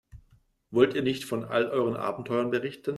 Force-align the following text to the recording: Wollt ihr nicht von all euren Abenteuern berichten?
Wollt 0.71 0.95
ihr 0.95 1.03
nicht 1.03 1.25
von 1.25 1.43
all 1.45 1.67
euren 1.67 1.95
Abenteuern 1.95 2.49
berichten? 2.49 2.89